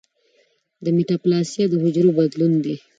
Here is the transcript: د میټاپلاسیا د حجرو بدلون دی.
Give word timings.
د 0.83 0.85
میټاپلاسیا 0.95 1.65
د 1.69 1.73
حجرو 1.83 2.15
بدلون 2.19 2.53
دی. 2.63 2.75